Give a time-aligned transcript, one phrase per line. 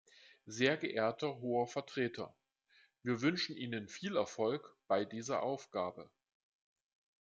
[0.47, 2.35] Sehr geehrter Hoher Vertreter,
[3.03, 6.09] wir wünschen Ihnen viel Erfolg bei dieser Aufgabe.